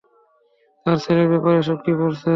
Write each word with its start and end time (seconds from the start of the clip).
তার 0.85 0.97
ছেলের 1.03 1.27
ব্যাপারে 1.31 1.55
এসব 1.59 1.77
কী 1.83 1.91
বলছে? 2.01 2.27